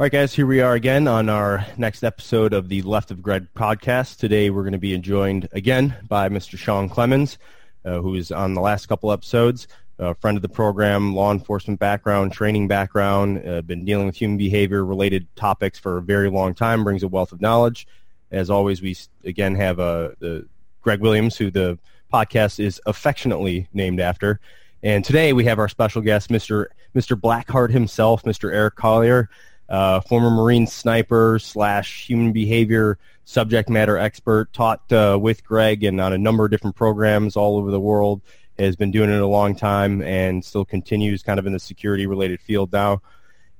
[0.00, 3.20] All right, guys, here we are again on our next episode of the Left of
[3.20, 4.16] Greg podcast.
[4.16, 6.56] Today we're going to be joined again by Mr.
[6.56, 7.36] Shon Clemons,
[7.84, 9.68] uh, who is on the last couple episodes,
[9.98, 14.38] a friend of the program, law enforcement background, training background, uh, been dealing with human
[14.38, 17.86] behavior related topics for a very long time, brings a wealth of knowledge.
[18.30, 18.96] As always, we
[19.26, 20.48] again have uh, the
[20.80, 21.78] Greg Williams, who the
[22.10, 24.40] podcast is affectionately named after.
[24.82, 26.68] And today we have our special guest, Mr.
[26.94, 27.20] Mr.
[27.20, 28.50] Blackheart himself, Mr.
[28.50, 29.28] Eric Collyer
[29.70, 36.00] uh, former Marine sniper slash human behavior subject matter expert, taught uh, with Greg and
[36.00, 38.20] on a number of different programs all over the world.
[38.58, 42.06] Has been doing it a long time and still continues kind of in the security
[42.06, 43.00] related field now.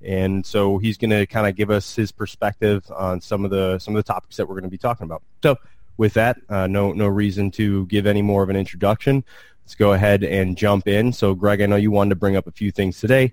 [0.02, 3.78] And so he's going to kind of give us his perspective on some of the
[3.78, 5.22] some of the topics that we're going to be talking about.
[5.42, 5.56] So
[5.96, 9.24] with that, uh, no no reason to give any more of an introduction.
[9.64, 11.14] Let's go ahead and jump in.
[11.14, 13.32] So Greg, I know you wanted to bring up a few things today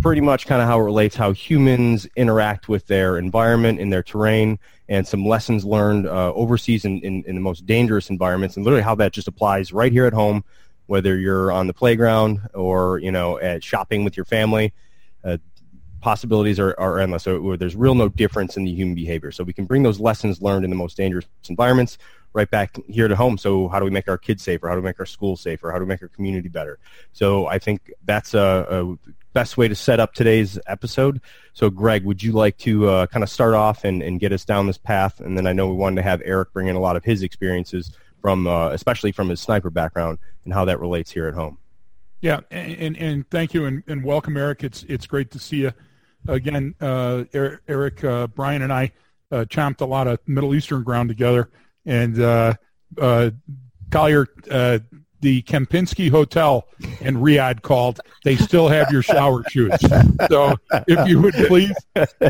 [0.00, 4.02] pretty much kind of how it relates how humans interact with their environment in their
[4.02, 4.58] terrain
[4.88, 8.82] and some lessons learned uh, overseas in, in, in, the most dangerous environments and literally
[8.82, 10.44] how that just applies right here at home
[10.86, 14.72] whether you're on the playground or you know at shopping with your family
[15.24, 15.36] uh,
[16.02, 17.22] possibilities are, are endless.
[17.22, 19.30] So there's real no difference in the human behavior.
[19.30, 21.96] So we can bring those lessons learned in the most dangerous environments
[22.34, 23.36] right back here to home.
[23.38, 24.68] So how do we make our kids safer?
[24.68, 25.70] How do we make our schools safer?
[25.70, 26.78] How do we make our community better?
[27.12, 31.20] So I think that's a, a best way to set up today's episode.
[31.52, 34.44] So Greg, would you like to uh, kind of start off and, and get us
[34.44, 35.20] down this path?
[35.20, 37.22] And then I know we wanted to have Eric bring in a lot of his
[37.22, 41.58] experiences from, uh, especially from his sniper background and how that relates here at home.
[42.20, 44.62] Yeah, and, and, thank you and, and welcome, Eric.
[44.62, 45.72] It's it's great to see you
[46.28, 46.76] again.
[46.80, 48.92] Uh, Eric, uh, Brian, and I
[49.32, 51.50] uh, chomped a lot of Middle Eastern ground together
[51.84, 52.54] and uh,
[53.00, 53.30] uh,
[53.90, 54.78] Collyer, uh,
[55.20, 56.66] the Kempinski Hotel
[57.00, 58.00] in Riyadh called.
[58.24, 59.72] They still have your shower shoes.
[60.28, 61.74] So if you would please,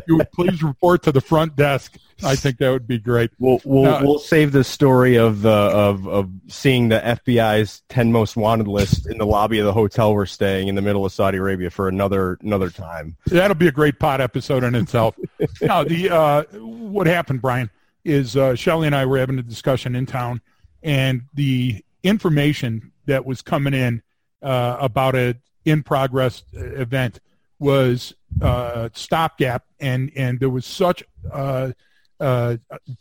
[0.07, 1.97] you would please report to the front desk.
[2.25, 3.31] I think that would be great.
[3.39, 8.13] We'll we'll, uh, we'll save the story of uh, of of seeing the FBI's ten
[8.13, 11.13] most wanted list in the lobby of the hotel we're staying in the middle of
[11.13, 13.17] Saudi Arabia for another another time.
[13.27, 15.17] That'll be a great pot episode in itself.
[15.63, 17.71] now the uh, what happened, Brian?
[18.05, 20.41] Is uh, Shelly and I were having a discussion in town,
[20.83, 24.03] and the information that was coming in
[24.43, 27.21] uh, about a in progress event
[27.59, 31.73] was uh, stopgap, and and there was such uh,
[32.19, 32.57] uh,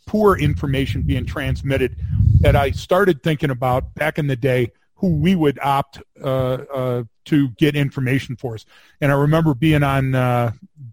[0.06, 1.96] poor information being transmitted
[2.40, 7.04] that I started thinking about back in the day who we would opt uh, uh,
[7.24, 8.64] to get information for us.
[9.00, 10.12] And I remember being on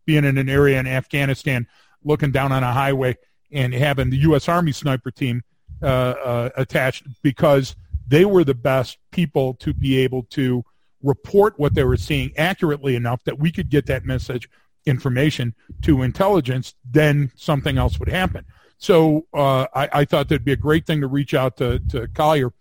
[0.06, 1.68] being in an area in Afghanistan,
[2.04, 3.18] looking down on a highway,
[3.52, 4.48] and having the U.S.
[4.48, 5.44] Army sniper team
[5.82, 7.76] uh, uh, attached because
[8.08, 10.64] they were the best people to be able to
[11.02, 14.50] report what they were seeing accurately enough that we could get that message
[14.86, 18.46] information to intelligence, then something else would happen.
[18.78, 22.08] So uh, I, I, thought that'd be a great thing to reach out to, to
[22.08, 22.52] Collyer.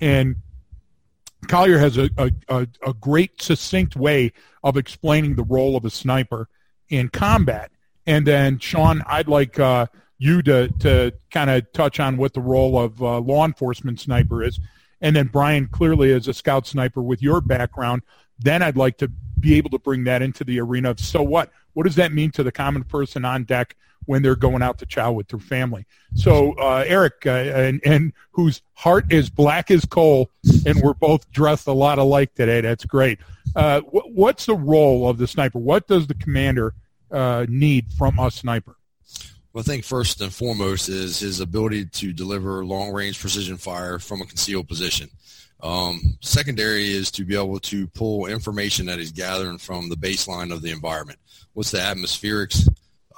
[0.00, 0.36] And
[1.46, 2.08] Collyer has a,
[2.48, 4.32] a, a, great succinct way
[4.62, 6.48] of explaining the role of a sniper
[6.88, 7.70] in combat.
[8.06, 9.86] And then, Shon, I'd like uh,
[10.18, 14.42] you to to kind of touch on what the role of uh, law enforcement sniper
[14.42, 14.60] is,
[15.00, 18.02] and then Brian clearly as a scout sniper with your background.
[18.38, 19.10] Then I'd like to
[19.40, 21.50] be able to bring that into the arena of so what?
[21.74, 23.76] What does that mean to the common person on deck
[24.06, 25.84] when they're going out to chow with their family?
[26.14, 30.30] So uh, Eric, uh, and, and whose heart is black as coal,
[30.64, 32.62] and we're both dressed a lot alike today.
[32.62, 33.18] That's great.
[33.54, 35.58] Uh, wh- what's the role of the sniper?
[35.58, 36.74] What does the commander
[37.10, 38.76] uh, need from a sniper?
[39.56, 43.98] Well, I think first and foremost is his ability to deliver long range precision fire
[43.98, 45.08] from a concealed position.
[45.62, 50.52] Um, secondary is to be able to pull information that he's gathering from the baseline
[50.52, 51.18] of the environment.
[51.54, 52.68] What's the atmospherics?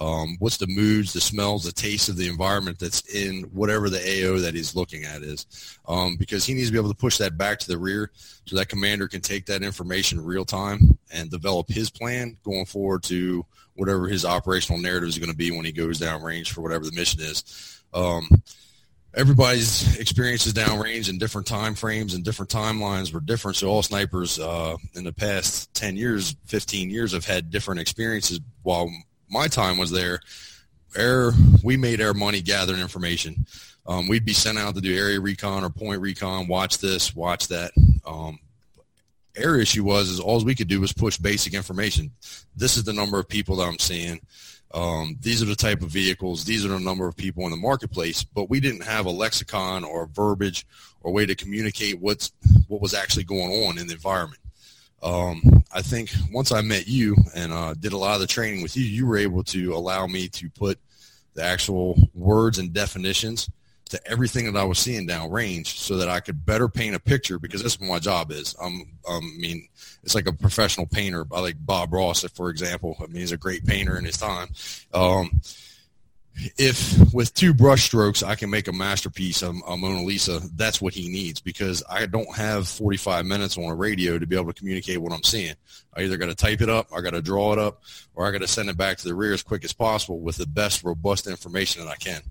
[0.01, 3.99] Um, what's the moods, the smells, the taste of the environment that's in whatever the
[3.99, 5.79] AO that he's looking at is.
[5.89, 8.13] Um, because he needs to be able to push that back to the rear
[8.47, 13.03] so that commander can take that information real time and develop his plan going forward
[13.05, 13.45] to
[13.75, 16.93] whatever his operational narrative is going to be when he goes downrange for whatever the
[16.93, 17.83] mission is.
[17.93, 18.29] Um,
[19.15, 23.57] everybody's experiences downrange in different time frames and different timelines were different.
[23.57, 28.41] So all snipers uh, in the past 10 years, 15 years have had different experiences.
[28.63, 28.91] While
[29.31, 30.21] my time was there,
[30.97, 31.33] air
[31.63, 33.47] we made our money gathering information.
[33.87, 37.49] Um, we'd be sent out to do area recon or point recon, watch this, watch
[37.49, 37.73] that.
[38.07, 38.39] Um,
[39.37, 42.11] air issue was is all we could do was push basic information.
[42.57, 44.21] This is the number of people that I'm seeing.
[44.75, 46.45] Um, these are the type of vehicles.
[46.45, 48.23] These are the number of people in the marketplace.
[48.23, 50.67] But we didn't have a lexicon or verbiage
[51.01, 52.33] or way to communicate what's
[52.67, 54.41] what was actually going on in the environment.
[55.03, 58.63] Um, I think once I met you and uh, did a lot of the training
[58.63, 60.79] with you, you were able to allow me to put
[61.35, 63.49] the actual words and definitions
[63.91, 67.39] to everything that I was seeing downrange so that I could better paint a picture
[67.39, 68.55] because that's what my job is.
[68.63, 69.69] I'm, um, I mean,
[70.03, 71.27] it's like a professional painter.
[71.33, 72.97] I like Bob Ross, for example.
[73.01, 74.49] I mean, he's a great painter in his time.
[74.93, 75.41] Um,
[76.57, 80.95] if with two brush strokes I can make a masterpiece a Mona Lisa, that's what
[80.95, 84.59] he needs because I don't have 45 minutes on a radio to be able to
[84.59, 85.55] communicate what I'm seeing.
[85.95, 87.83] I either got to type it up, I got to draw it up,
[88.15, 90.37] or I got to send it back to the rear as quick as possible with
[90.37, 92.23] the best robust information that I can.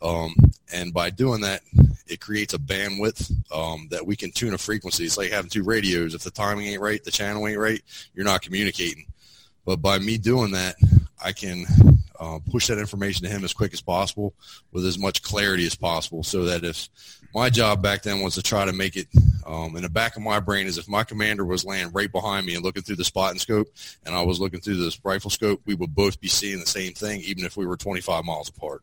[0.00, 0.34] Um,
[0.72, 1.62] and by doing that,
[2.08, 5.04] it creates a bandwidth um, that we can tune a frequency.
[5.04, 6.14] It's like having two radios.
[6.14, 7.80] If the timing ain't right, the channel ain't right,
[8.14, 9.06] you're not communicating.
[9.64, 10.74] But by me doing that,
[11.24, 11.64] I can
[12.22, 14.32] uh, push that information to him as quick as possible
[14.70, 16.88] with as much clarity as possible so that if
[17.34, 19.08] my job back then was to try to make it
[19.44, 22.46] um, in the back of my brain is if my commander was laying right behind
[22.46, 23.66] me and looking through the spotting scope
[24.06, 26.92] and I was looking through the rifle scope, we would both be seeing the same
[26.92, 28.82] thing, even if we were 25 miles apart.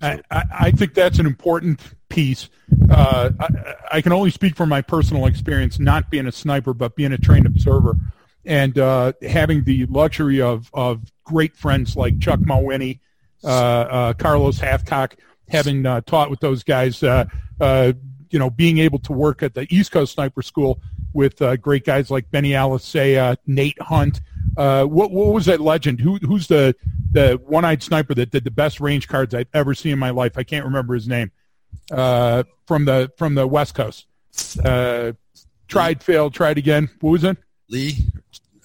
[0.00, 2.48] I, I, think that's an important piece.
[2.88, 6.94] Uh, I, I, can only speak from my personal experience, not being a sniper, but
[6.94, 7.96] being a trained observer
[8.44, 13.00] and uh, having the luxury of, of great friends like Chuck Mawhinney,
[13.44, 15.12] uh, uh, Carlos Hathcock,
[15.48, 17.26] having uh, taught with those guys, uh,
[17.60, 17.92] uh,
[18.30, 20.80] you know, being able to work at the East Coast Sniper School
[21.12, 24.20] with great guys like Benny Alicea, Nate Hunt.
[24.56, 26.00] what, what was that legend?
[26.00, 26.74] Who, who's the,
[27.12, 30.36] the one-eyed sniper that did the best range cards I've ever seen in my life?
[30.36, 31.30] I can't remember his name.
[31.88, 34.06] from the from the West Coast.
[35.68, 36.90] tried, failed, tried again.
[37.00, 37.36] What was it?
[37.68, 38.06] Lee.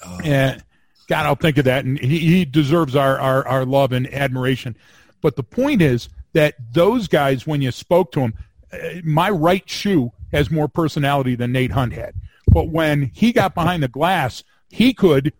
[0.05, 0.63] Uh, and
[1.07, 4.75] God, I'll think of that, and he, he deserves our, our, our love and admiration.
[5.21, 8.33] But the point is that those guys, when you spoke to them,
[8.71, 12.15] uh, my right shoe has more personality than Nate Hunt had.
[12.47, 15.33] But when he got behind the glass, he could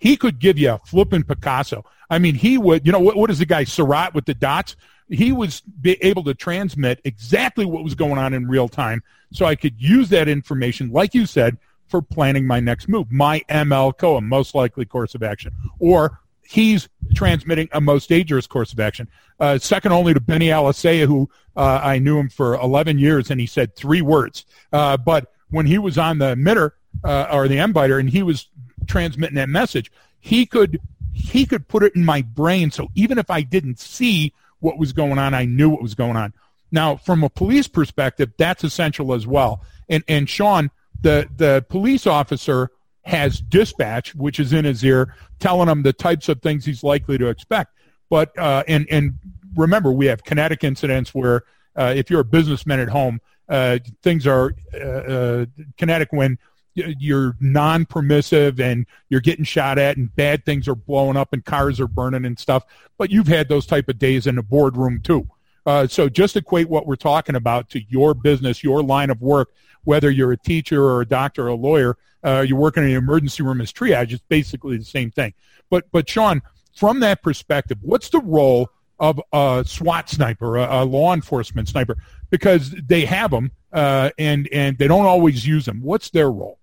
[0.00, 1.84] he could give you a flipping Picasso.
[2.08, 2.86] I mean, he would.
[2.86, 3.16] You know what?
[3.16, 4.76] What is the guy Seurat with the dots?
[5.10, 9.56] He was able to transmit exactly what was going on in real time, so I
[9.56, 11.56] could use that information, like you said,
[11.88, 16.88] for planning my next move, my ML COA, most likely course of action, or he's
[17.14, 19.08] transmitting a most dangerous course of action.
[19.38, 23.40] Uh, second only to Benny Alicea, who uh, I knew him for 11 years, and
[23.40, 24.46] he said three words.
[24.72, 26.72] Uh, but when he was on the emitter
[27.04, 28.48] uh, or the MBITR, and he was
[28.86, 30.80] transmitting that message, he could
[31.12, 32.70] he could put it in my brain.
[32.70, 36.16] So even if I didn't see what was going on, I knew what was going
[36.16, 36.32] on.
[36.70, 39.62] Now, from a police perspective, that's essential as well.
[39.88, 40.70] And and Shon,
[41.00, 42.70] the the police officer
[43.04, 47.16] has dispatch, which is in his ear, telling him the types of things he's likely
[47.18, 47.72] to expect.
[48.10, 49.14] But uh, and and
[49.56, 51.44] remember, we have kinetic incidents where
[51.76, 55.46] uh, if you're a businessman at home, uh, things are uh, uh,
[55.76, 56.38] kinetic when
[56.74, 61.80] you're non-permissive and you're getting shot at and bad things are blowing up and cars
[61.80, 62.64] are burning and stuff.
[62.98, 65.28] But you've had those type of days in the boardroom too.
[65.66, 69.52] Uh, so just equate what we're talking about to your business, your line of work,
[69.84, 72.96] whether you're a teacher or a doctor or a lawyer, uh, you're working in an
[72.96, 75.32] emergency room as triage, it's basically the same thing.
[75.70, 76.42] But, but Shon,
[76.76, 81.96] from that perspective, what's the role of a SWAT sniper, a, a law enforcement sniper?
[82.30, 85.80] Because they have them uh, and, and they don't always use them.
[85.82, 86.58] What's their role?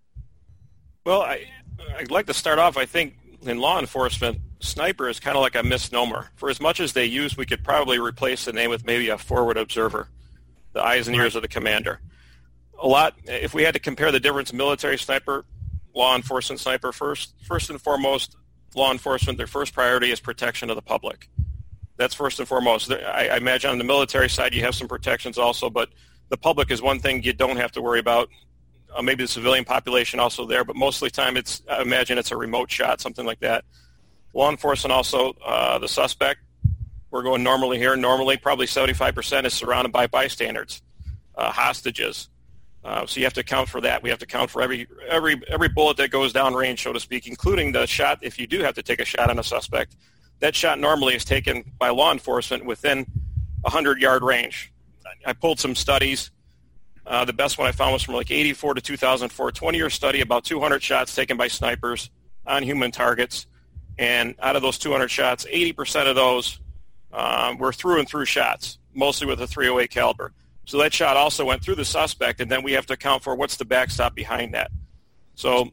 [1.06, 1.46] Well, I,
[1.98, 5.56] I'd like to start off, I think, in law enforcement, sniper is kind of like
[5.56, 6.30] a misnomer.
[6.36, 9.18] For as much as they use, we could probably replace the name with maybe a
[9.18, 10.10] forward observer,
[10.74, 12.00] the eyes and ears of the commander
[12.80, 13.15] a lot.
[13.25, 15.46] If we had to compare the difference, military sniper,
[15.94, 18.36] law enforcement sniper, first first and foremost,
[18.75, 21.30] law enforcement, their first priority is protection of the public.
[21.98, 22.91] That's first and foremost.
[22.91, 25.89] I, I imagine on the military side you have some protections also, but
[26.30, 28.30] the public is one thing you don't have to worry about.
[28.94, 32.18] Uh, maybe the civilian population also there, but most of the time it's I imagine
[32.18, 33.63] it's a remote shot, something like that.
[34.36, 36.42] Law enforcement also uh, the suspect.
[37.10, 37.96] We're going normally here.
[37.96, 40.84] Normally, probably 75% is surrounded by bystanders,
[41.36, 42.30] uh, hostages,
[42.86, 44.04] uh, so you have to account for that.
[44.04, 47.00] We have to account for every every every bullet that goes down range, so to
[47.00, 48.20] speak, including the shot.
[48.22, 49.96] If you do have to take a shot on a suspect,
[50.39, 53.08] that shot normally is taken by law enforcement within
[53.65, 54.72] a hundred yard range.
[55.25, 56.30] I pulled some studies.
[57.08, 60.44] Uh, the best one I found was from like 84 to 2004, 20-year study, about
[60.44, 62.10] 200 shots taken by snipers
[62.48, 63.46] on human targets.
[63.98, 66.60] And out of those 200 shots, 80% of those
[67.14, 70.34] um, were through and through shots, mostly with a 308 caliber.
[70.66, 73.36] So that shot also went through the suspect, and then we have to account for
[73.36, 74.72] what's the backstop behind that.
[75.36, 75.72] So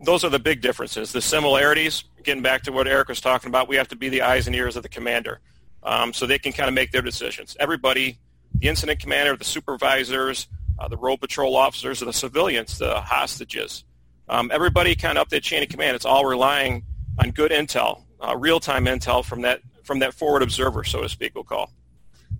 [0.00, 1.12] those are the big differences.
[1.12, 4.22] The similarities, getting back to what Eric was talking about, we have to be the
[4.22, 5.40] eyes and ears of the commander
[5.82, 7.56] um, so they can kind of make their decisions.
[7.60, 8.18] Everybody,
[8.58, 10.48] the incident commander, the supervisors,
[10.78, 13.84] uh, the road patrol officers, the civilians, the hostages,
[14.28, 16.84] Um, everybody kind of up that chain of command, it's all relying
[17.18, 21.34] on good intel, uh, real-time intel from that from that forward observer, so to speak,
[21.34, 21.72] we'll call.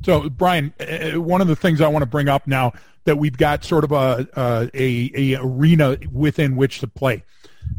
[0.05, 2.73] So, Brian, uh, one of the things I want to bring up now
[3.05, 7.25] that we've got sort of a a, a arena within which to play.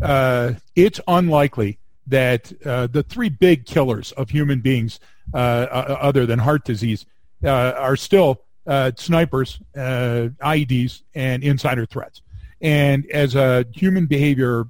[0.01, 4.99] Uh, it's unlikely that uh, the three big killers of human beings,
[5.33, 7.05] uh, uh other than heart disease,
[7.43, 12.21] uh, are still uh, snipers, IEDs, and insider threats.
[12.61, 14.65] And as a human behavior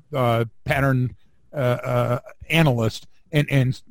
[0.65, 1.15] pattern
[2.49, 3.81] analyst, and, and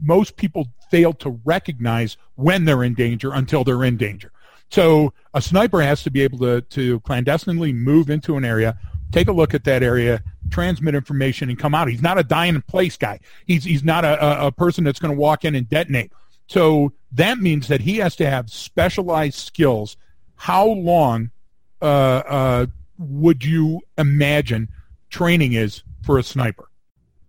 [0.00, 4.32] most people fail to recognize when they're in danger until they're in danger.
[4.70, 8.78] So a sniper has to be able to, to clandestinely move into an area,
[9.10, 11.88] take a look at that area, transmit information, and come out.
[11.88, 13.20] He's not a dying in place guy.
[13.46, 16.12] He's he's not a, a person that's going to walk in and detonate.
[16.46, 19.96] So that means that he has to have specialized skills.
[20.36, 21.30] How long
[21.82, 22.66] uh, uh,
[22.98, 24.68] would you imagine
[25.10, 26.69] training is for a sniper?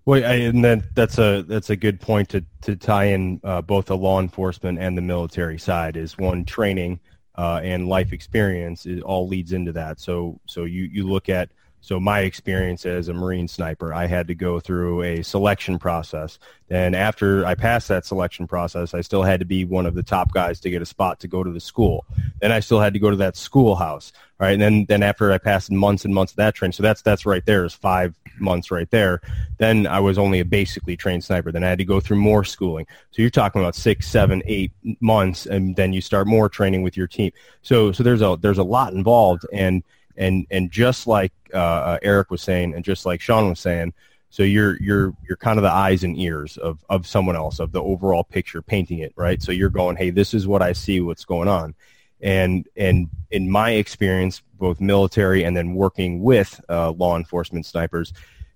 [0.06, 3.62] Well, I, and then that's a that's a good point to to tie in uh,
[3.62, 5.96] both the law enforcement and the military side.
[5.96, 7.00] Is one training
[7.36, 10.00] uh, and life experience it all leads into that.
[10.00, 11.50] So so you you look at
[11.82, 16.38] so my experience as a Marine sniper, I had to go through a selection process.
[16.70, 20.04] And after I passed that selection process, I still had to be one of the
[20.04, 22.06] top guys to get a spot to go to the school.
[22.40, 24.52] Then I still had to go to that schoolhouse, right?
[24.52, 27.26] And then, then after I passed months and months of that training, so that's that's
[27.26, 29.20] right there is five months right there.
[29.58, 31.52] Then I was only a basically trained sniper.
[31.52, 32.86] Then I had to go through more schooling.
[33.10, 36.96] So you're talking about six, seven, eight months, and then you start more training with
[36.96, 37.32] your team.
[37.64, 39.84] So so there's a there's a lot involved, and
[40.18, 43.94] and and just like uh, uh, Eric was saying, and just like Sean was saying,
[44.30, 47.72] so you're you're you're kind of the eyes and ears of of someone else of
[47.72, 49.42] the overall picture, painting it right.
[49.42, 51.76] So you're going, hey, this is what I see, what's going on,
[52.22, 58.14] and and in my experience, both military and then working with uh, law enforcement snipers,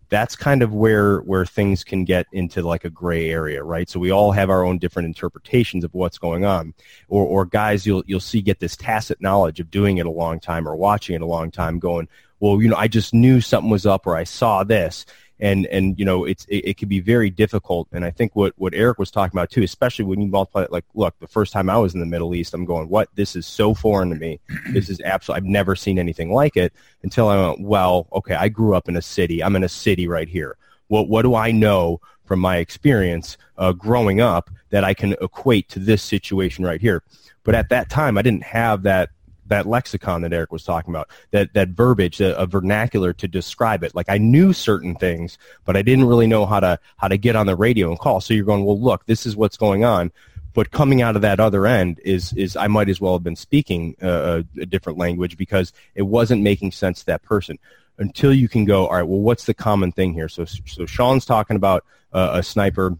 [0.09, 3.89] that's kind of where where things can get into like a gray area, right?
[3.89, 6.73] So we all have our own different interpretations of what's going on.
[7.07, 10.39] Or or guys you'll you'll see get this tacit knowledge of doing it a long
[10.39, 12.07] time or watching it a long time going,
[12.39, 15.05] well, you know, I just knew something was up or I saw this
[15.39, 17.87] and and you know it's it, it, can be very difficult.
[17.91, 20.71] And i think what what eric was talking about too especially when you multiply it
[20.71, 23.09] like look the first time i was in the middle east i'm going what?
[23.15, 24.39] This is so foreign to me.
[24.71, 26.73] This is absolutely i've never seen anything like it
[27.03, 29.43] until i went well okay i grew up in a city.
[29.43, 30.57] I'm in a city right here.
[30.87, 35.69] What what do i know from my experience uh, growing up that i can equate
[35.69, 37.03] to this situation right here?
[37.43, 39.09] But at that time i didn't have that
[39.47, 43.83] that lexicon that Eric was talking about, that that verbiage, a, a, vernacular to describe
[43.83, 43.95] it.
[43.95, 47.35] Like I knew certain things, but I didn't really know how to how to get
[47.35, 48.21] on the radio and call.
[48.21, 50.11] So you're going, well, look, this is what's going on.
[50.53, 53.35] But coming out of that other end is is I might as well have been
[53.35, 57.59] speaking a, a different language because it wasn't making sense to that person.
[57.97, 60.27] Until you can go, all right, well, what's the common thing here?
[60.27, 62.97] So so Shon's talking about uh, a sniper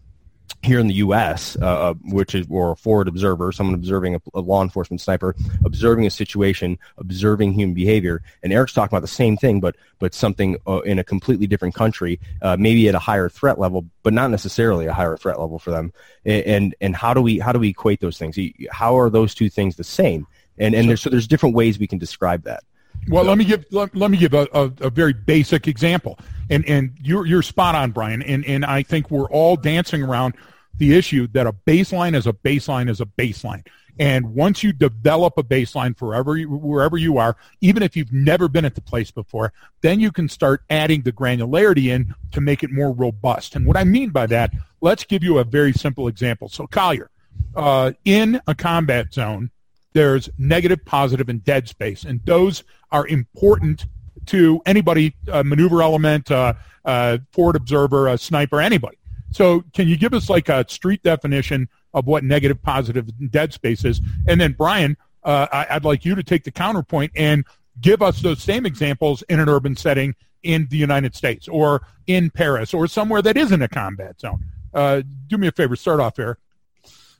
[0.62, 4.20] here in the U.S., uh, uh, which is or a forward observer, someone observing a,
[4.34, 5.34] a, law enforcement sniper,
[5.64, 10.14] observing a situation, observing human behavior, and Eric's talking about the same thing, but but
[10.14, 14.12] something uh, in a completely different country, uh, maybe at a higher threat level, but
[14.12, 15.92] not necessarily a higher threat level for them.
[16.24, 18.38] And and, and how do we how do we equate those things?
[18.70, 20.26] How are those two things the same?
[20.58, 22.64] And and there's, so there's different ways we can describe that.
[23.08, 23.28] Well, so.
[23.28, 26.18] let me give let, let me give a, a, a, very basic example,
[26.50, 30.34] and and you're you're spot on, Brian, and and I think we're all dancing around
[30.78, 33.66] the issue that a baseline is a baseline is a baseline,
[33.98, 38.64] and once you develop a baseline forever wherever you are, even if you've never been
[38.64, 42.70] at the place before, then you can start adding the granularity in to make it
[42.70, 43.56] more robust.
[43.56, 46.48] And what I mean by that, let's give you a very simple example.
[46.48, 47.08] So Collyer,
[47.54, 49.50] uh, in a combat zone
[49.96, 53.86] there's negative, positive, and dead space, and those are important
[54.26, 56.54] to anybody, uh, maneuver element, uh,
[56.84, 58.98] uh, forward observer, a sniper, anybody.
[59.32, 63.84] So, can you give us like a street definition of what negative, positive, dead space
[63.84, 64.00] is?
[64.28, 67.44] And then, Brian, uh, I, would like you to take the counterpoint and
[67.80, 72.30] give us those same examples in an urban setting in the United States or in
[72.30, 74.44] Paris or somewhere that isn't a combat zone.
[74.72, 76.38] Uh, do me a favor, start off, Eric.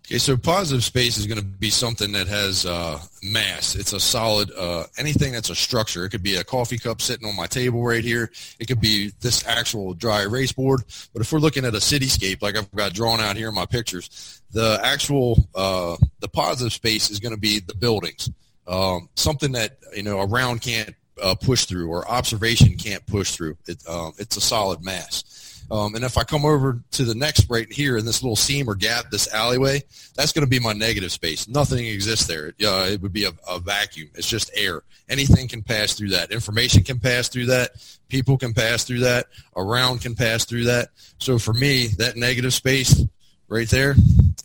[0.09, 3.75] Okay, so positive space is going to be something that has uh, mass.
[3.75, 6.05] It's a solid, uh, anything that's a structure.
[6.05, 8.31] It could be a coffee cup sitting on my table right here.
[8.61, 10.85] It could be this actual dry erase board.
[11.13, 13.67] But if we're looking at a cityscape, like I've got drawn out here in my
[13.67, 18.31] pictures, the actual, uh, the positive space is going to be the buildings.
[18.69, 23.33] Um, something that, you know, a round can't uh, push through or observation can't push
[23.33, 23.57] through.
[23.67, 25.25] It, um, it's a solid mass.
[25.71, 28.69] Um, and if I come over to the next right here in this little seam
[28.69, 29.83] or gap, this alleyway,
[30.15, 31.49] that's going to be my negative space.
[31.49, 32.55] Nothing exists there.
[32.63, 34.09] Uh, it would be a, a vacuum.
[34.15, 34.83] It's just air.
[35.09, 36.31] Anything can pass through that.
[36.31, 37.71] Information can pass through that.
[38.09, 39.27] People can pass through that.
[39.57, 40.91] Around can pass through that.
[41.19, 43.03] So for me, that negative space
[43.49, 43.97] right there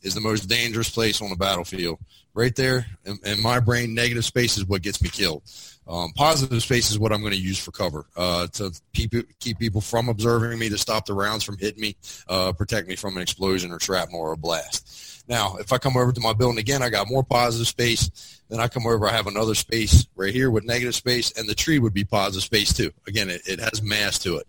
[0.02, 2.00] is the most dangerous place on the battlefield.
[2.34, 5.44] Right there, in, in my brain, negative space is what gets me killed.
[5.88, 9.60] Um, positive space is what I'm going to use for cover uh, to keep keep
[9.60, 11.98] people from observing me, to stop the rounds from hitting me,
[12.30, 15.28] uh, protect me from an explosion or shrapnel or a blast.
[15.28, 18.42] Now, if I come over to my building again, I got more positive space.
[18.50, 21.56] Then I come over, I have another space right here with negative space, and the
[21.56, 22.92] tree would be positive space too.
[23.08, 24.48] Again, it, it has mass to it.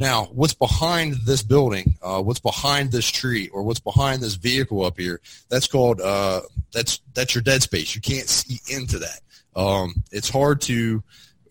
[0.00, 4.82] Now, what's behind this building, uh, what's behind this tree, or what's behind this vehicle
[4.82, 5.20] up here?
[5.50, 6.40] That's called uh,
[6.72, 7.94] that's that's your dead space.
[7.94, 9.20] You can't see into that.
[9.54, 11.02] Um, it's hard to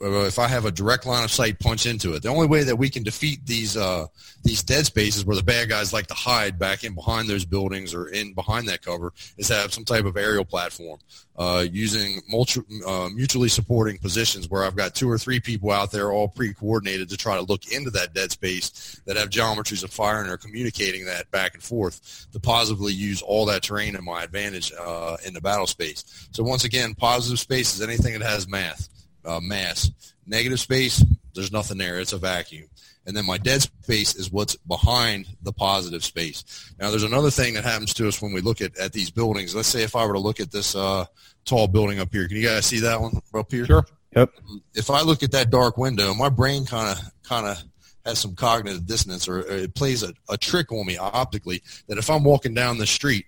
[0.02, 2.24] if I have a direct line of sight punch into it.
[2.24, 4.08] The only way that we can defeat these uh,
[4.44, 7.94] these dead spaces where the bad guys like to hide back in behind those buildings
[7.94, 11.00] or in behind that cover is have some type of aerial platform
[11.38, 15.92] uh, using multi, uh, mutually supporting positions where I've got two or three people out
[15.92, 19.92] there all pre-coordinated to try to look into that dead space that have geometries of
[19.92, 24.04] fire and are communicating that back and forth to positively use all that terrain in
[24.04, 26.28] my advantage uh, in the battle space.
[26.32, 28.90] So once again, positive space is anything that has math
[29.26, 29.92] uh, mass.
[30.26, 32.00] Negative space, there's nothing there.
[32.00, 32.68] It's a vacuum.
[33.06, 36.72] And then my dead space is what's behind the positive space.
[36.80, 39.56] Now, there's another thing that happens to us when we look at, at these buildings.
[39.56, 41.06] Let's say if I were to look at this uh,
[41.46, 42.28] tall building up here.
[42.28, 43.66] Can you guys see that one up here?
[43.66, 43.86] Sure.
[44.16, 44.32] Yep.
[44.76, 47.64] If I look at that dark window, my brain kind of kind of
[48.06, 52.10] has some cognitive dissonance or it plays a, a trick on me optically that if
[52.10, 53.26] I'm walking down the street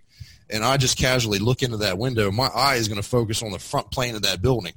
[0.49, 3.51] and I just casually look into that window, my eye is going to focus on
[3.51, 4.73] the front plane of that building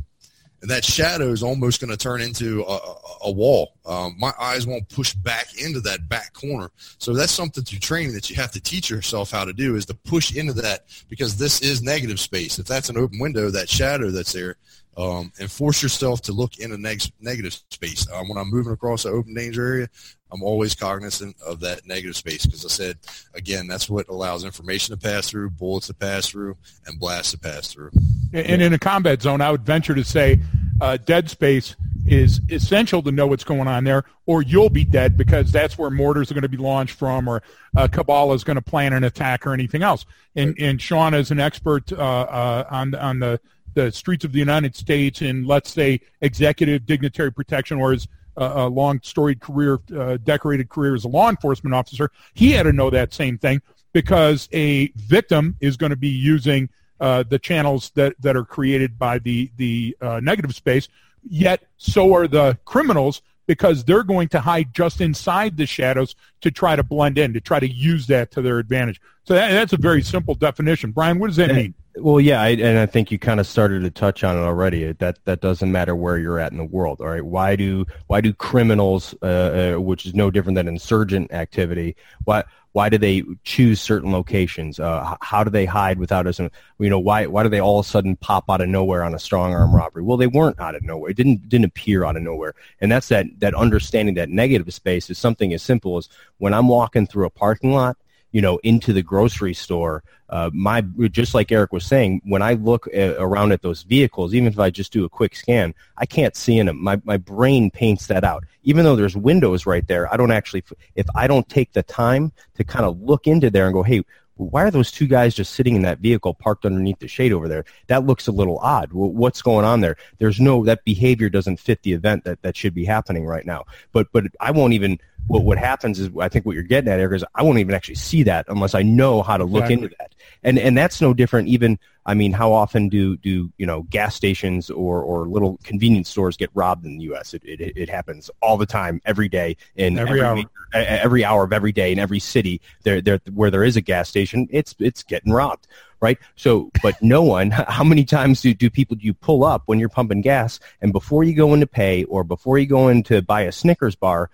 [0.64, 2.78] and that shadow is almost going to turn into a,
[3.24, 3.74] a wall.
[3.84, 6.70] Um, my eyes won't push back into that back corner.
[6.96, 9.84] So that's something through training that you have to teach yourself how to do is
[9.84, 12.58] to push into that because this is negative space.
[12.58, 14.56] If that's an open window, that shadow that's there,
[14.96, 18.10] um, and force yourself to look in a neg- negative space.
[18.10, 19.88] Um, when I'm moving across an open danger area,
[20.34, 22.98] I'm always cognizant of that negative space because I said,
[23.34, 27.38] again, that's what allows information to pass through, bullets to pass through, and blasts to
[27.38, 27.92] pass through.
[28.32, 30.40] And in a combat zone, I would venture to say
[30.80, 35.16] uh, dead space is essential to know what's going on there, or you'll be dead
[35.16, 37.42] because that's where mortars are going to be launched from, or
[37.76, 40.04] uh, Kabbalah is going to plan an attack, or anything else.
[40.34, 43.40] And, and Shon, is an expert uh, uh, on on the
[43.74, 47.98] the streets of the United States in, let's say, executive dignitary protection, or uh,
[48.36, 52.72] a long storied career, uh, decorated career as a law enforcement officer, he had to
[52.72, 56.68] know that same thing because a victim is going to be using
[57.00, 60.88] uh, the channels that, that are created by the, the uh, negative space,
[61.28, 66.50] yet so are the criminals because they're going to hide just inside the shadows to
[66.50, 69.00] try to blend in, to try to use that to their advantage.
[69.24, 70.92] So that, that's a very simple definition.
[70.92, 71.74] Brian, what does that mean?
[71.96, 74.90] Well, yeah, I, and I think you kind of started to touch on it already.
[74.92, 77.00] That that doesn't matter where you're at in the world.
[77.00, 81.32] All right, why do why do criminals, uh, uh, which is no different than insurgent
[81.32, 84.80] activity, why why do they choose certain locations?
[84.80, 86.40] Uh, how do they hide without us?
[86.40, 86.50] You
[86.90, 89.18] know, why why do they all of a sudden pop out of nowhere on a
[89.20, 90.02] strong arm robbery?
[90.02, 91.12] Well, they weren't out of nowhere.
[91.12, 92.54] It didn't didn't appear out of nowhere.
[92.80, 96.66] And that's that that understanding that negative space is something as simple as when I'm
[96.66, 97.96] walking through a parking lot
[98.34, 100.02] you know, into the grocery store.
[100.28, 104.48] Uh, my just like Eric was saying, when I look around at those vehicles, even
[104.48, 106.82] if I just do a quick scan, I can't see in them.
[106.82, 108.42] My my brain paints that out.
[108.64, 110.64] Even though there's windows right there, I don't actually.
[110.96, 114.02] If I don't take the time to kind of look into there and go, hey,
[114.36, 117.48] why are those two guys just sitting in that vehicle parked underneath the shade over
[117.48, 117.64] there?
[117.86, 118.90] That looks a little odd.
[118.92, 119.96] What's going on there?
[120.18, 123.64] There's no that behavior doesn't fit the event that that should be happening right now.
[123.92, 126.98] But but I won't even what what happens is I think what you're getting at,
[126.98, 129.88] Eric, is I won't even actually see that unless I know how to look into
[129.98, 130.14] that.
[130.42, 131.48] And and that's no different.
[131.48, 136.08] Even I mean, how often do do you know gas stations or or little convenience
[136.08, 137.34] stores get robbed in the U.S.?
[137.34, 140.34] It it, it happens all the time, every day, in every, every hour.
[140.34, 142.60] Week, every hour of every day in every city.
[142.82, 145.66] There there where there is a gas station, it's it's getting robbed
[146.00, 146.18] right?
[146.36, 149.78] So, but no one, how many times do, do people, do you pull up when
[149.78, 153.02] you're pumping gas and before you go in to pay or before you go in
[153.04, 154.28] to buy a Snickers bar,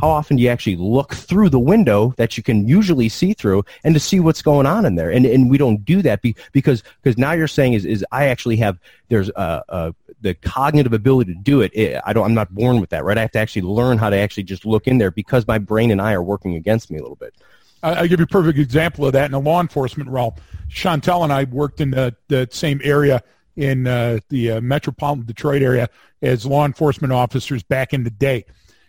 [0.00, 3.64] how often do you actually look through the window that you can usually see through
[3.84, 5.10] and to see what's going on in there?
[5.10, 8.26] And and we don't do that be, because because now you're saying is is I
[8.26, 12.00] actually have there's a, a the cognitive ability to do it.
[12.04, 12.24] I don't.
[12.24, 13.18] I'm not born with that, right?
[13.18, 15.90] I have to actually learn how to actually just look in there because my brain
[15.90, 17.34] and I are working against me a little bit.
[17.82, 20.32] I'll give you a perfect example of that in the law enforcement realm.
[20.68, 23.22] Chantel and I worked in the, the same area
[23.56, 25.88] in uh, the uh, metropolitan Detroit area
[26.20, 28.44] as law enforcement officers back in the day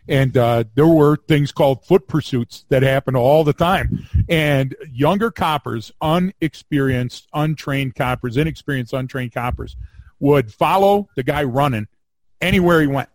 [0.10, 4.08] And uh, there were things called foot pursuits that happened all the time.
[4.28, 9.78] And younger coppers, unexperienced, untrained coppers, inexperienced, untrained coppers,
[10.20, 11.88] would follow the guy running
[12.42, 13.08] anywhere he went.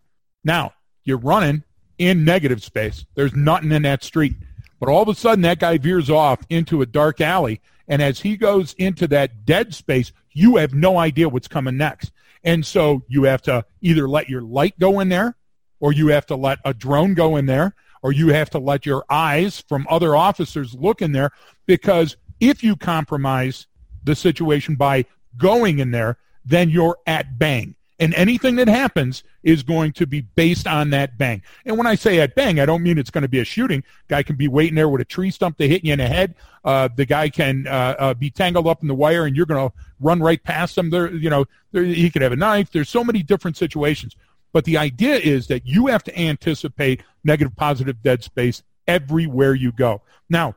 [0.45, 1.65] Now, you're running
[1.99, 3.05] in negative space.
[3.17, 4.37] There's nothing in that street.
[4.79, 7.61] But all of a sudden, that guy veers off into a dark alley.
[7.89, 12.13] And as he goes into that dead space, you have no idea what's coming next.
[12.45, 15.37] And so you have to either let your light go in there
[15.81, 18.85] or you have to let a drone go in there, or you have to let
[18.85, 21.31] your eyes from other officers look in there,
[21.67, 23.67] because if you compromise
[24.05, 25.05] the situation by
[25.39, 27.75] going in there, then you're at bang.
[28.01, 31.43] And anything that happens is going to be based on that bang.
[31.65, 33.85] And when I say at bang, I don't mean it's going to be a shooting.
[34.09, 36.35] Guy can be waiting there with a tree stump to hit you in the head.
[36.65, 39.71] Uh, the guy can uh, uh, be tangled up in the wire, and you're going
[39.71, 40.91] to run right past him.
[40.91, 42.71] There, you know, there, he could have a knife.
[42.73, 44.17] There's so many different situations.
[44.55, 49.73] But the idea is that you have to anticipate negative, positive dead space everywhere you
[49.73, 50.01] go.
[50.31, 50.55] Now,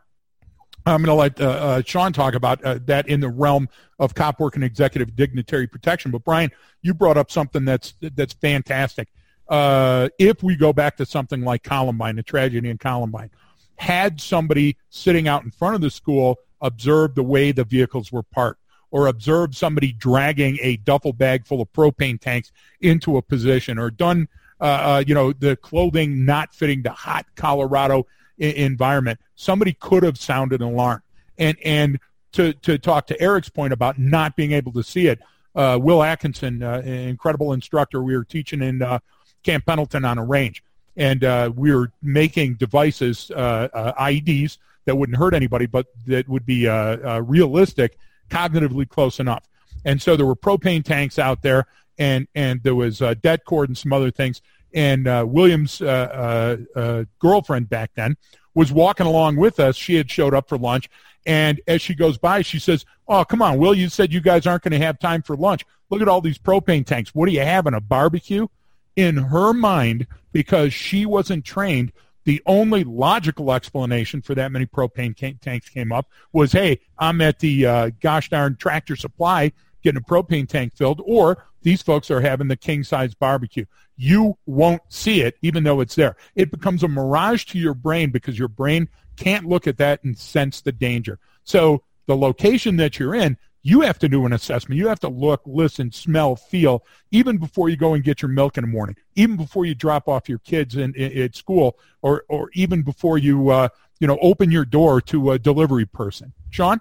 [0.85, 4.13] I'm going to let uh, uh, Shon talk about uh, that in the realm of
[4.13, 6.11] cop work and executive dignitary protection.
[6.11, 6.51] But Brian,
[6.83, 9.09] you brought up something that's that's fantastic.
[9.49, 13.31] Uh, if we go back to something like Columbine, the tragedy in Columbine,
[13.77, 18.23] had somebody sitting out in front of the school observed the way the vehicles were
[18.23, 23.77] parked, or observed somebody dragging a duffel bag full of propane tanks into a position
[23.77, 24.27] or done,
[24.61, 28.05] uh, uh, you know, the clothing not fitting the hot Colorado
[28.39, 31.01] I- environment, somebody could have sounded an alarm.
[31.37, 31.99] And, and
[32.33, 35.19] to, to talk to Eric's point about not being able to see it,
[35.55, 38.99] uh, Will Atkinson, uh, incredible instructor, we were teaching in uh,
[39.43, 40.63] Camp Pendleton on a range.
[40.95, 46.67] And uh, we were making devices, IEDs, that wouldn't hurt anybody, but that would be
[46.67, 47.97] realistic
[48.29, 49.47] cognitively close enough.
[49.85, 51.65] And so there were propane tanks out there,
[51.97, 54.41] and and there was uh, det cord and some other things.
[54.73, 58.17] And uh, William's uh, uh, uh, girlfriend back then
[58.53, 59.75] was walking along with us.
[59.75, 60.89] She had showed up for lunch,
[61.25, 63.73] and as she goes by, she says, "Oh, come on, Will!
[63.73, 65.65] You said you guys aren't going to have time for lunch.
[65.89, 67.15] Look at all these propane tanks.
[67.15, 67.73] What are you having?
[67.73, 68.47] A barbecue?"
[68.95, 71.93] In her mind, because she wasn't trained,
[72.27, 77.39] the only logical explanation for that many propane tanks came up was, hey, I'm at
[77.39, 82.19] the uh, gosh darn tractor supply getting a propane tank filled, or these folks are
[82.19, 83.63] having the king size barbecue.
[83.95, 86.17] You won't see it, even though it's there.
[86.35, 90.17] It becomes a mirage to your brain because your brain can't look at that and
[90.17, 91.19] sense the danger.
[91.45, 93.37] So the location that you're in,
[93.67, 94.77] you have to do an assessment.
[94.77, 98.57] You have to look, listen, smell, feel, even before you go and get your milk
[98.57, 102.23] in the morning, even before you drop off your kids in, in at school, or
[102.29, 103.67] or even before you uh,
[103.99, 106.31] you know open your door to a delivery person.
[106.49, 106.79] Shon.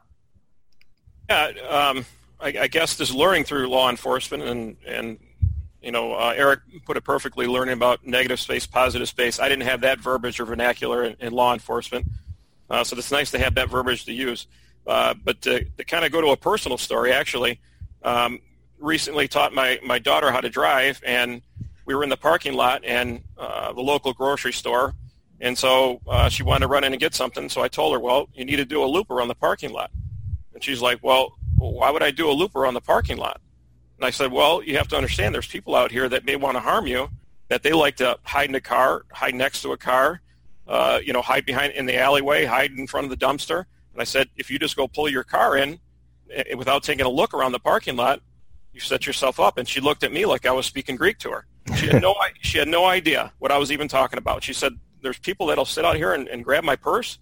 [1.28, 2.06] Yeah, um,
[2.38, 5.18] I, I, guess this learning through law enforcement and and
[5.82, 7.48] you know uh, Eric put it perfectly.
[7.48, 9.40] Learning about negative space, positive space.
[9.40, 12.06] I didn't have that verbiage or vernacular in, in law enforcement,
[12.70, 14.46] uh, so it's nice to have that verbiage to use.
[14.86, 17.60] Uh, but to, to kind of go to a personal story, actually,
[18.02, 18.40] um,
[18.78, 21.42] recently taught my, my daughter how to drive, and
[21.86, 24.94] we were in the parking lot and uh, the local grocery store,
[25.40, 27.48] and so uh, she wanted to run in and get something.
[27.48, 29.90] So I told her, well, you need to do a loop around the parking lot.
[30.54, 33.40] And she's like, well, why would I do a loop around the parking lot?
[33.98, 36.56] And I said, well, you have to understand there's people out here that may want
[36.56, 37.10] to harm you,
[37.48, 40.22] that they like to hide in a car, hide next to a car,
[40.66, 43.66] uh, you know, hide behind in the alleyway, hide in front of the dumpster.
[43.96, 45.78] And I said, if you just go pull your car in
[46.30, 48.20] eh, without taking a look around the parking lot,
[48.74, 49.56] you set yourself up.
[49.56, 51.46] And she looked at me like I was speaking Greek to her.
[51.76, 54.44] She had no, she had no idea what I was even talking about.
[54.44, 57.18] She said, there's people that'll sit out here and, and grab my purse.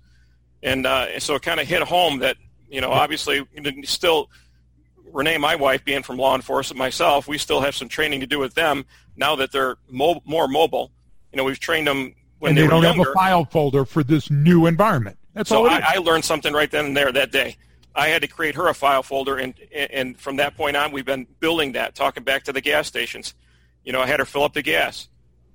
[0.65, 3.47] And, uh, and so it kind of hit home that, you know, obviously
[3.85, 4.31] still
[5.13, 8.41] Renee, my wife, being from law enforcement myself, we still have some training to do
[8.41, 8.85] with them
[9.17, 10.91] now that they're mo- more mobile.
[11.33, 13.05] You know, we've trained them when and they, they don't younger.
[13.05, 15.17] have a file folder for this new environment.
[15.35, 17.57] That's so all I, I, learned something right then and there that day.
[17.95, 21.05] I had to create her a file folder, and and from that point on, we've
[21.05, 21.95] been building that.
[21.95, 23.35] Talking back to the gas stations,
[23.85, 25.09] you know, I had her fill up the gas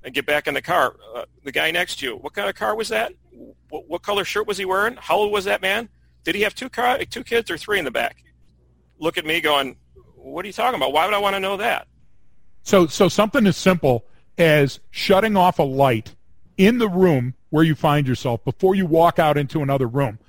[0.03, 0.95] and get back in the car.
[1.15, 3.13] Uh, the guy next to you, what kind of car was that?
[3.69, 4.95] What, what, color shirt was he wearing?
[4.97, 5.89] How old was that man?
[6.23, 8.23] Did he have two car, two kids or three in the back?
[8.99, 9.77] Look at me, going,
[10.15, 10.93] what are you talking about?
[10.93, 11.87] Why would I want to know that?
[12.63, 14.05] So, so something as simple
[14.37, 16.15] as shutting off a light
[16.59, 20.19] in the room where you find yourself before you walk out into another room.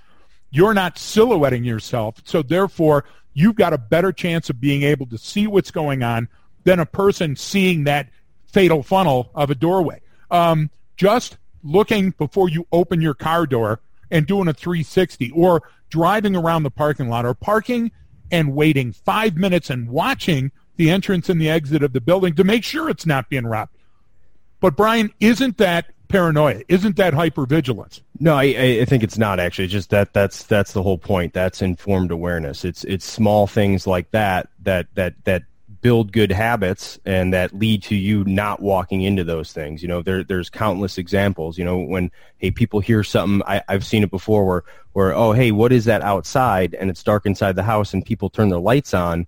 [0.50, 5.18] You're not silhouetting yourself, so therefore you've got a better chance of being able to
[5.18, 6.28] see what's going on
[6.64, 8.08] than a person seeing that
[8.46, 10.00] fatal funnel of a doorway.
[10.30, 16.36] Um, just looking before you open your car door and doing a 360 or driving
[16.36, 17.90] around the parking lot or parking
[18.30, 22.44] and waiting five minutes and watching the entrance and the exit of the building to
[22.44, 23.72] make sure it's not being robbed.
[24.60, 26.62] But Brian, isn't that paranoia?
[26.68, 28.02] Isn't that hypervigilance?
[28.18, 29.64] No, I, I think it's not actually.
[29.64, 31.32] It's just that that's that's the whole point.
[31.32, 32.64] That's informed awareness.
[32.64, 35.44] It's it's small things like that that that that
[35.80, 39.82] build good habits and that lead to you not walking into those things.
[39.82, 41.56] You know, there, there's countless examples.
[41.56, 45.32] You know, when hey people hear something, I, I've seen it before where where oh
[45.32, 48.58] hey what is that outside and it's dark inside the house and people turn their
[48.58, 49.26] lights on,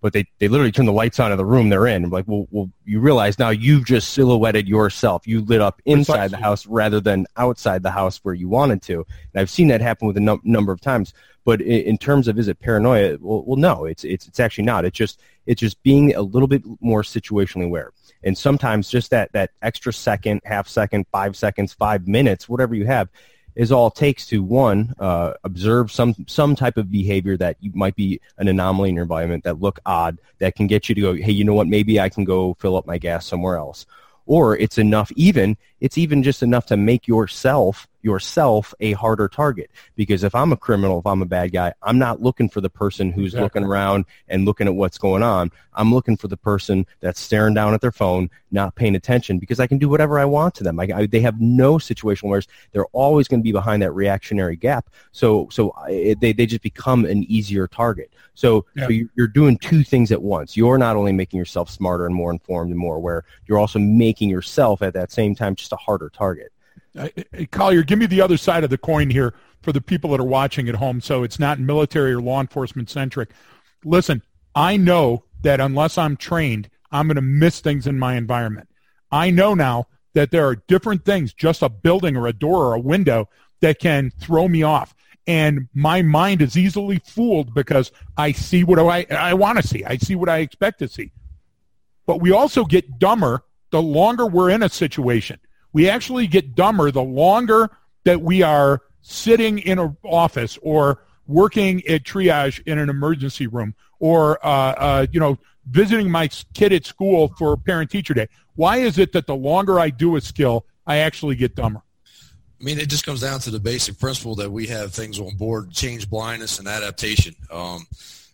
[0.00, 2.04] but they, they literally turn the lights on in the room they're in.
[2.04, 5.26] I'm like, well, well, you realize now you've just silhouetted yourself.
[5.26, 6.36] You lit up inside Precisely.
[6.36, 9.06] the house rather than outside the house where you wanted to.
[9.34, 11.12] And I've seen that happen with a num- number of times.
[11.44, 13.18] But in, in, terms of is it paranoia?
[13.20, 14.84] Well, well, no, it's it's it's actually not.
[14.84, 17.92] It's just it's just being a little bit more situationally aware.
[18.22, 22.86] And sometimes just that that extra second, half second, five seconds, five minutes, whatever you
[22.86, 23.08] have,
[23.54, 27.70] is all it takes to one uh, observe some some type of behavior that you
[27.74, 31.00] might be an anomaly in your environment that look odd that can get you to
[31.00, 31.66] go hey you know what?
[31.66, 33.86] Maybe i can go fill up my gas somewhere else.
[34.26, 39.70] Or it's enough even it's even just enough to make yourself yourself a harder target.
[39.94, 42.70] Because if I'm a criminal, if I'm a bad guy, I'm not looking for the
[42.70, 43.44] person who's exactly.
[43.44, 45.50] looking around and looking at what's going on.
[45.74, 49.60] I'm looking for the person that's staring down at their phone, not paying attention, because
[49.60, 50.80] I can do whatever I want to them.
[50.80, 52.48] I, I, they have no situational awareness.
[52.72, 54.90] They're always going to be behind that reactionary gap.
[55.12, 58.12] So, so I, they, they just become an easier target.
[58.34, 58.86] So, yeah.
[58.86, 60.56] so you're doing two things at once.
[60.56, 64.30] You're not only making yourself smarter and more informed and more aware, you're also making
[64.30, 66.52] yourself at that same time just a harder target.
[66.94, 70.20] Hey, Collyer, give me the other side of the coin here for the people that
[70.20, 73.30] are watching at home so it's not military or law enforcement centric.
[73.84, 74.22] Listen,
[74.54, 78.68] I know that unless I'm trained, I'm going to miss things in my environment.
[79.12, 82.74] I know now that there are different things, just a building or a door or
[82.74, 83.28] a window,
[83.60, 84.94] that can throw me off.
[85.26, 89.84] And my mind is easily fooled because I see what I, I want to see.
[89.84, 91.12] I see what I expect to see.
[92.06, 95.38] But we also get dumber the longer we're in a situation
[95.72, 97.70] we actually get dumber the longer
[98.04, 103.74] that we are sitting in an office or working at triage in an emergency room
[103.98, 105.38] or uh, uh, you know
[105.70, 109.78] visiting my kid at school for parent teacher day why is it that the longer
[109.78, 111.82] i do a skill i actually get dumber
[112.60, 115.34] I mean, it just comes down to the basic principle that we have things on
[115.36, 117.34] board, change blindness and adaptation.
[117.50, 117.86] Um,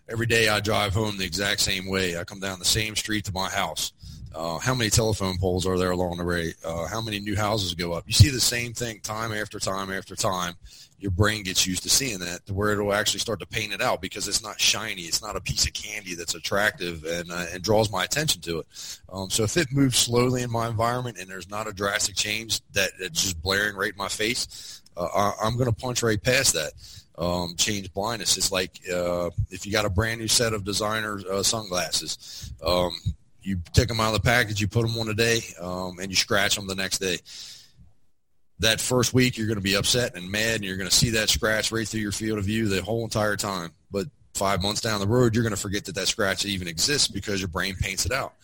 [0.09, 2.19] every day I drive home the exact same way.
[2.19, 3.93] I come down the same street to my house.
[4.37, 6.53] Uh, how many telephone poles are there along the way?
[6.63, 8.05] Uh, how many new houses go up?
[8.07, 10.55] You see the same thing time after time after time.
[10.99, 13.81] Your brain gets used to seeing that to where it'll actually start to paint it
[13.81, 15.03] out because it's not shiny.
[15.03, 18.61] It's not a piece of candy that's attractive and, uh, and draws my attention to
[18.61, 18.67] it.
[19.11, 22.61] Um, so if it moves slowly in my environment and there's not a drastic change
[22.73, 26.23] that, it's just blaring right in my face, uh, I, I'm going to punch right
[26.23, 26.73] past that.
[27.19, 28.37] Um, change blindness.
[28.37, 32.53] It's like uh, if you got a brand new set of designer uh, sunglasses.
[32.63, 32.93] Um,
[33.47, 36.11] you take them out of the package, you put them on a day, um, and
[36.11, 37.19] you scratch them the next day.
[38.59, 41.11] That first week, you're going to be upset and mad, and you're going to see
[41.11, 43.71] that scratch right through your field of view the whole entire time.
[43.91, 47.07] But five months down the road, you're going to forget that that scratch even exists
[47.07, 48.35] because your brain paints it out.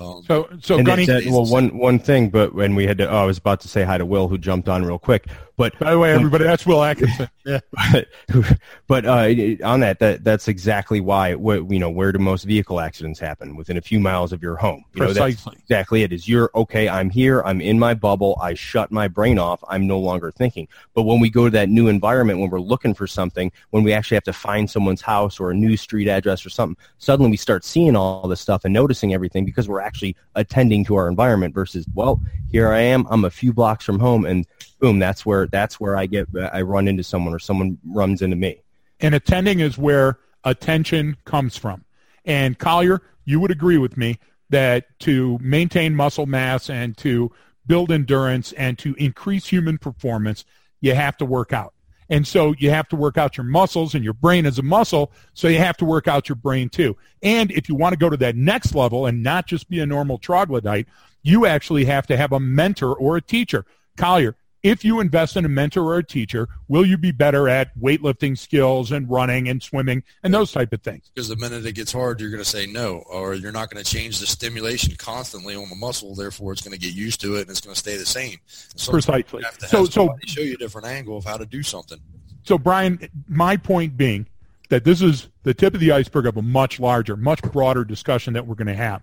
[0.00, 3.16] Um, so, so Gunny, said, well, one one thing, but when we had to, oh,
[3.18, 5.26] I was about to say hi to Will, who jumped on real quick.
[5.56, 7.28] But by the way, everybody, that's Will Atkinson.
[7.44, 7.60] yeah.
[8.32, 9.28] But, but uh,
[9.64, 11.34] on that, that that's exactly why.
[11.34, 13.54] What, you know, where do most vehicle accidents happen?
[13.54, 14.84] Within a few miles of your home.
[14.94, 15.20] You Precisely.
[15.20, 16.12] Know, that's exactly it.
[16.12, 16.88] Is you're okay?
[16.88, 17.42] I'm here.
[17.42, 18.38] I'm in my bubble.
[18.40, 19.62] I shut my brain off.
[19.68, 20.68] I'm no longer thinking.
[20.94, 23.92] But when we go to that new environment, when we're looking for something, when we
[23.92, 27.36] actually have to find someone's house or a new street address or something, suddenly we
[27.36, 31.54] start seeing all this stuff and noticing everything because we're actually attending to our environment.
[31.54, 33.06] Versus, well, here I am.
[33.10, 34.46] I'm a few blocks from home, and
[34.80, 38.36] boom, that's where that's where I get I run into someone or someone runs into
[38.36, 38.62] me.
[39.00, 41.84] And attending is where attention comes from.
[42.24, 44.18] And Collyer, you would agree with me
[44.50, 47.32] that to maintain muscle mass and to
[47.66, 50.44] build endurance and to increase human performance,
[50.80, 51.74] you have to work out.
[52.12, 55.10] And so you have to work out your muscles and your brain is a muscle.
[55.32, 56.94] So you have to work out your brain too.
[57.22, 59.86] And if you want to go to that next level and not just be a
[59.86, 60.86] normal troglodyte,
[61.22, 63.64] you actually have to have a mentor or a teacher.
[63.96, 67.76] Collyer, if you invest in a mentor or a teacher, will you be better at
[67.78, 71.10] weightlifting skills and running and swimming and those type of things?
[71.12, 73.82] Because the minute it gets hard, you're going to say no, or you're not going
[73.82, 76.14] to change the stimulation constantly on the muscle.
[76.14, 78.38] Therefore, it's going to get used to it and it's going to stay the same.
[78.46, 79.42] So Precisely.
[79.66, 81.98] so, so show you a different angle of how to do something.
[82.44, 84.26] So, Brian, my point being
[84.68, 88.32] that this is the tip of the iceberg of a much larger, much broader discussion
[88.34, 89.02] that we're going to have.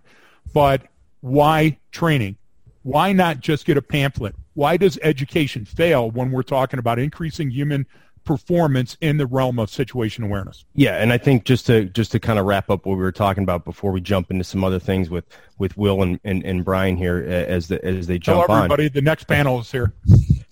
[0.53, 0.83] But
[1.21, 2.37] why training?
[2.83, 4.35] Why not just get a pamphlet?
[4.59, 7.85] Why does education fail when we're talking about increasing human
[8.23, 10.65] performance in the realm of situation awareness.
[10.75, 13.11] Yeah, and I think just to just to kind of wrap up what we were
[13.11, 15.25] talking about before we jump into some other things with
[15.57, 18.85] with Will and, and, and Brian here as the, as they jump Hello, everybody.
[18.85, 18.91] on.
[18.93, 19.93] The next panel is here.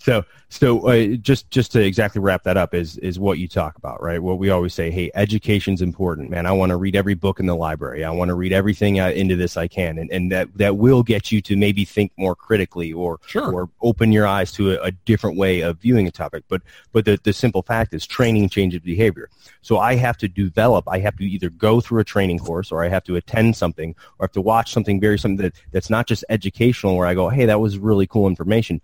[0.00, 3.76] So so uh, just just to exactly wrap that up is is what you talk
[3.76, 4.22] about, right?
[4.22, 6.46] What we always say, hey, education's important, man.
[6.46, 8.04] I want to read every book in the library.
[8.04, 11.02] I want to read everything uh, into this I can, and and that that will
[11.02, 13.52] get you to maybe think more critically or Sure.
[13.52, 16.44] or open your eyes to a, a different way of viewing a topic.
[16.48, 19.28] But but the the simple fact is training changes behavior.
[19.62, 20.88] So I have to develop.
[20.88, 23.94] I have to either go through a training course or I have to attend something
[24.18, 27.14] or I have to watch something very something that that's not just educational where I
[27.14, 28.80] go, hey, that was really cool information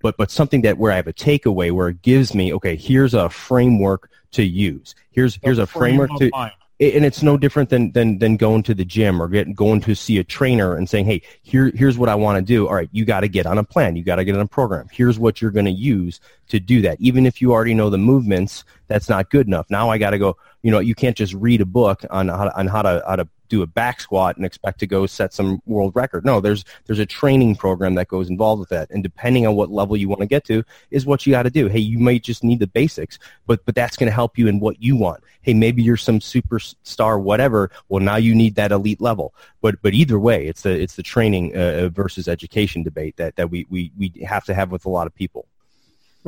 [0.00, 3.14] but but something that where I have a takeaway where it gives me okay, here's
[3.14, 4.94] a framework to use.
[5.10, 6.52] Here's here's a framework to mind.
[6.80, 9.94] And it's no different than than than going to the gym or getting going to
[9.94, 12.88] see a trainer and saying, "Hey, here here's what I want to do." All right,
[12.92, 13.96] you got to get on a plan.
[13.96, 14.88] You got to get on a program.
[14.92, 17.00] Here's what you're going to use to do that.
[17.00, 19.66] Even if you already know the movements, that's not good enough.
[19.70, 20.36] Now I got to go.
[20.62, 23.16] You know, you can't just read a book on how to, on how to how
[23.16, 26.24] to do a back squat and expect to go set some world record.
[26.24, 29.70] No, there's there's a training program that goes involved with that, and depending on what
[29.70, 31.68] level you want to get to, is what you got to do.
[31.68, 34.60] Hey, you might just need the basics, but but that's going to help you in
[34.60, 35.22] what you want.
[35.42, 37.70] Hey, maybe you're some superstar, whatever.
[37.88, 39.34] Well, now you need that elite level.
[39.60, 43.50] But but either way, it's the it's the training uh, versus education debate that that
[43.50, 45.46] we we we have to have with a lot of people.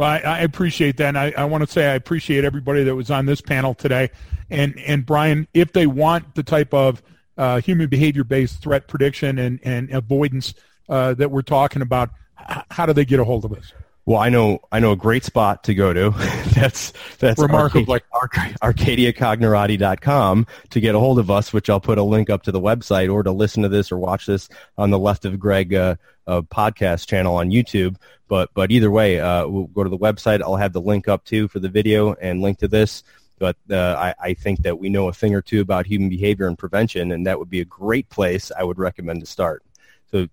[0.00, 1.08] Well, I, I appreciate that.
[1.08, 4.08] And I, I want to say I appreciate everybody that was on this panel today.
[4.48, 7.02] And and Brian, if they want the type of
[7.36, 10.54] uh, human behavior based threat prediction and, and avoidance
[10.88, 12.08] uh, that we're talking about,
[12.40, 13.74] h- how do they get a hold of us?
[14.10, 16.10] Well, I know I know a great spot to go to.
[16.52, 18.00] that's that's Remarkably.
[18.10, 22.50] Arca- ArcadiaCognerati.com to get a hold of us, which I'll put a link up to
[22.50, 25.72] the website or to listen to this or watch this on the Left of Greg
[25.74, 25.94] uh,
[26.26, 27.94] uh, podcast channel on YouTube.
[28.26, 30.42] But but either way, uh, we'll go to the website.
[30.42, 33.04] I'll have the link up too for the video and link to this.
[33.38, 36.48] But uh, I, I think that we know a thing or two about human behavior
[36.48, 39.62] and prevention, and that would be a great place I would recommend to start.
[40.10, 40.26] So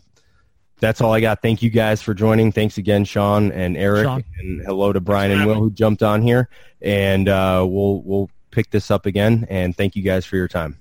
[0.80, 1.42] that's all I got.
[1.42, 2.52] Thank you guys for joining.
[2.52, 4.24] Thanks again, Shon and Eric, Shon.
[4.40, 6.50] and hello to Brian and Will who jumped on here.
[6.82, 9.48] And uh, we'll we'll pick this up again.
[9.50, 10.78] And thank you guys for your time.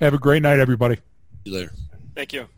[0.00, 0.96] Have a great night, everybody.
[0.96, 1.02] See
[1.44, 1.72] you later.
[2.14, 2.48] Thank you.